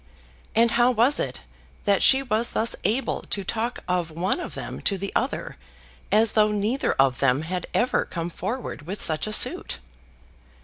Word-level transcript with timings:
And 0.55 0.71
how 0.71 0.89
was 0.89 1.19
it 1.19 1.41
that 1.85 2.01
she 2.01 2.23
was 2.23 2.53
thus 2.53 2.75
able 2.83 3.21
to 3.21 3.43
talk 3.43 3.83
of 3.87 4.09
one 4.09 4.39
of 4.39 4.55
them 4.55 4.81
to 4.81 4.97
the 4.97 5.11
other, 5.15 5.57
as 6.11 6.31
though 6.31 6.51
neither 6.51 6.93
of 6.93 7.19
them 7.19 7.43
had 7.43 7.67
ever 7.71 8.05
come 8.05 8.31
forward 8.31 8.87
with 8.87 8.99
such 8.99 9.27
a 9.27 9.31
suit? 9.33 9.77